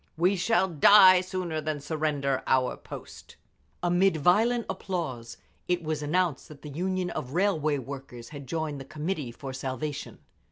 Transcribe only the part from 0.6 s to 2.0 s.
die sooner than